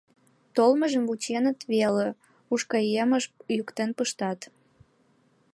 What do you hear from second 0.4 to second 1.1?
Толмыжым